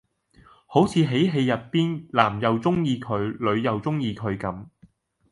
[0.65, 4.65] 好似喺戲入邊男又鍾意佢女又鍾意佢咁